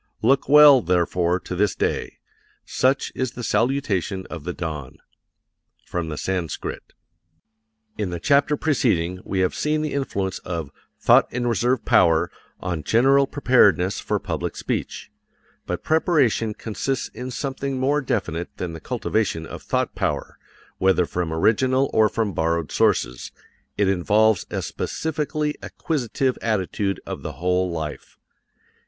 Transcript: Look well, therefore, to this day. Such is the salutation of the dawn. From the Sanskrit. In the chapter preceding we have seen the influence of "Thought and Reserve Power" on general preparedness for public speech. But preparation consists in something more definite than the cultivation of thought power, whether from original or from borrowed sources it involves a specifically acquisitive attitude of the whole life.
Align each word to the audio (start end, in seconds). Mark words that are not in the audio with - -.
Look 0.23 0.49
well, 0.49 0.81
therefore, 0.81 1.39
to 1.41 1.55
this 1.55 1.75
day. 1.75 2.17
Such 2.65 3.11
is 3.13 3.33
the 3.33 3.43
salutation 3.43 4.25
of 4.31 4.45
the 4.45 4.51
dawn. 4.53 4.97
From 5.85 6.09
the 6.09 6.17
Sanskrit. 6.17 6.93
In 7.99 8.09
the 8.09 8.19
chapter 8.19 8.57
preceding 8.57 9.21
we 9.23 9.41
have 9.41 9.53
seen 9.53 9.83
the 9.83 9.93
influence 9.93 10.39
of 10.39 10.71
"Thought 10.99 11.27
and 11.31 11.47
Reserve 11.47 11.85
Power" 11.85 12.31
on 12.59 12.81
general 12.81 13.27
preparedness 13.27 13.99
for 13.99 14.17
public 14.17 14.55
speech. 14.57 15.11
But 15.67 15.83
preparation 15.83 16.55
consists 16.55 17.09
in 17.09 17.29
something 17.29 17.77
more 17.77 18.01
definite 18.01 18.49
than 18.57 18.73
the 18.73 18.79
cultivation 18.81 19.45
of 19.45 19.61
thought 19.61 19.93
power, 19.93 20.39
whether 20.79 21.05
from 21.05 21.31
original 21.31 21.91
or 21.93 22.09
from 22.09 22.33
borrowed 22.33 22.71
sources 22.71 23.31
it 23.77 23.87
involves 23.87 24.47
a 24.49 24.63
specifically 24.63 25.53
acquisitive 25.61 26.39
attitude 26.41 26.99
of 27.05 27.21
the 27.21 27.33
whole 27.33 27.69
life. 27.69 28.17